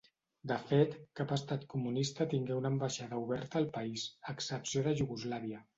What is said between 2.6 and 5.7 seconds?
una ambaixada oberta al país, a excepció de Iugoslàvia.